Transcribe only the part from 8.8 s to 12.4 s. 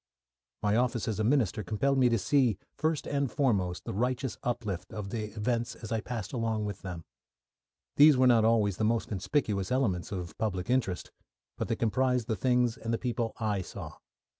most conspicuous elements of public interest, but they comprised the